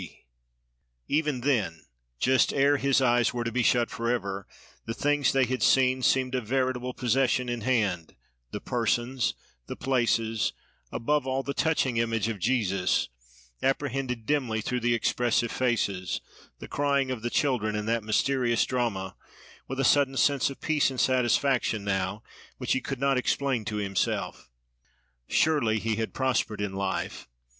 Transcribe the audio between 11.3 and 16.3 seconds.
the touching image of Jesus, apprehended dimly through the expressive faces,